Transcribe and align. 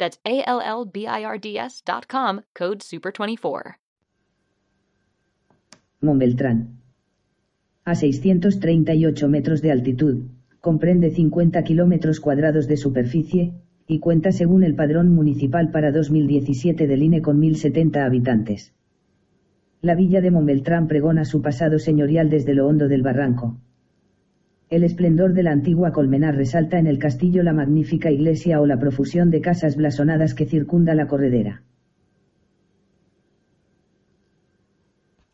That's 0.00 0.18
A-L-L-B-I-R-D-S 0.24 1.82
dot 1.84 2.08
com, 2.08 2.40
code 2.54 2.80
SUPER24. 2.80 3.74
Montbeltrán. 6.00 6.80
A 7.84 7.94
638 7.94 9.28
metros 9.28 9.60
de 9.60 9.70
altitud, 9.70 10.22
comprende 10.60 11.10
50 11.10 11.62
kilómetros 11.64 12.18
cuadrados 12.18 12.66
de 12.66 12.78
superficie, 12.78 13.52
y 13.86 13.98
cuenta 13.98 14.32
según 14.32 14.64
el 14.64 14.74
padrón 14.74 15.14
municipal 15.14 15.70
para 15.70 15.92
2017 15.92 16.86
del 16.86 17.02
INE 17.02 17.20
con 17.20 17.38
1.070 17.38 18.06
habitantes. 18.06 18.72
La 19.82 19.94
villa 19.94 20.22
de 20.22 20.30
Montbeltrán 20.30 20.88
pregona 20.88 21.26
su 21.26 21.42
pasado 21.42 21.78
señorial 21.78 22.30
desde 22.30 22.54
lo 22.54 22.66
hondo 22.66 22.88
del 22.88 23.02
barranco. 23.02 23.58
El 24.70 24.84
esplendor 24.84 25.32
de 25.32 25.42
la 25.42 25.50
antigua 25.50 25.90
colmenar 25.90 26.36
resalta 26.36 26.78
en 26.78 26.86
el 26.86 27.00
castillo 27.00 27.42
la 27.42 27.52
magnífica 27.52 28.12
iglesia 28.12 28.60
o 28.60 28.66
la 28.66 28.78
profusión 28.78 29.28
de 29.28 29.40
casas 29.40 29.74
blasonadas 29.74 30.32
que 30.32 30.46
circunda 30.46 30.94
la 30.94 31.08
corredera. 31.08 31.62